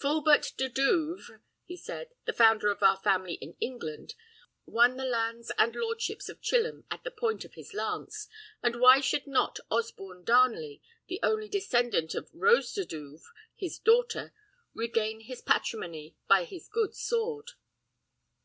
"Fulbert 0.00 0.52
de 0.56 0.68
Douvres," 0.68 1.40
he 1.64 1.76
said, 1.76 2.10
"the 2.24 2.32
founder 2.32 2.68
of 2.68 2.84
our 2.84 2.98
family 2.98 3.34
in 3.40 3.56
England, 3.58 4.14
won 4.64 4.96
the 4.96 5.04
lands 5.04 5.50
and 5.58 5.74
lordships 5.74 6.28
of 6.28 6.40
Chilham 6.40 6.84
at 6.88 7.02
the 7.02 7.10
point 7.10 7.44
of 7.44 7.54
his 7.54 7.74
lance, 7.74 8.28
and 8.62 8.76
why 8.78 9.00
should 9.00 9.26
not 9.26 9.58
Osborne 9.72 10.22
Darnley, 10.22 10.80
the 11.08 11.18
only 11.24 11.48
descendant 11.48 12.14
of 12.14 12.30
Rose 12.32 12.72
de 12.72 12.84
Douvres, 12.86 13.24
his 13.56 13.76
daughter, 13.80 14.32
regain 14.72 15.18
his 15.18 15.42
patrimony 15.42 16.16
by 16.28 16.44
his 16.44 16.68
good 16.68 16.94
sword?" 16.94 17.50